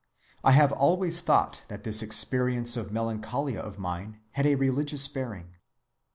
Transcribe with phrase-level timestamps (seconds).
[0.43, 5.57] I have always thought that this experience of melancholia of mine had a religious bearing."